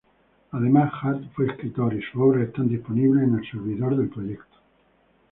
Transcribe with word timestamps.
Además, 0.49 0.91
Hart 1.03 1.21
fue 1.35 1.45
escritor, 1.45 1.93
y 1.93 2.01
sus 2.01 2.19
obras 2.19 2.47
están 2.47 2.67
disponibles 2.67 3.23
en 3.27 3.35
el 3.37 3.51
servidor 3.51 3.95
del 3.95 4.09
proyecto. 4.09 4.57